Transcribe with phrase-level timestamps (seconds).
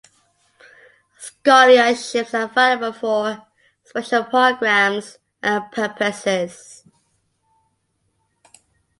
[1.19, 3.45] Scholarships are available for
[3.85, 6.83] special programs and purposes.